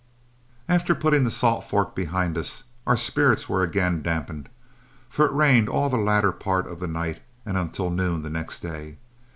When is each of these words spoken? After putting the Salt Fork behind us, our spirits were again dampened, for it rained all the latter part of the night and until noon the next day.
After 0.67 0.95
putting 0.95 1.25
the 1.25 1.29
Salt 1.29 1.63
Fork 1.63 1.93
behind 1.93 2.35
us, 2.35 2.63
our 2.87 2.97
spirits 2.97 3.47
were 3.47 3.61
again 3.61 4.01
dampened, 4.01 4.49
for 5.07 5.27
it 5.27 5.31
rained 5.31 5.69
all 5.69 5.91
the 5.91 5.97
latter 5.97 6.31
part 6.31 6.65
of 6.65 6.79
the 6.79 6.87
night 6.87 7.19
and 7.45 7.55
until 7.55 7.91
noon 7.91 8.21
the 8.21 8.29
next 8.31 8.61
day. 8.61 8.97